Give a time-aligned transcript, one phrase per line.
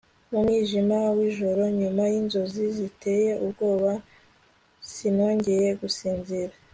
[0.29, 3.91] mu mwijima w'ijoro nyuma yinzozi ziteye ubwoba
[4.91, 6.53] sinongeye gusinzira